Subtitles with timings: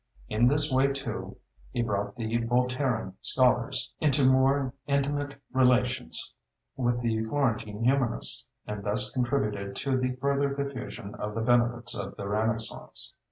[0.29, 1.37] In this way, too,
[1.69, 6.33] he brought the Volterran scholars into more intimate relations
[6.75, 12.17] with the Florentine humanists, and thus contributed to the further diffusion of the benefits of
[12.17, 13.13] the Renaissance.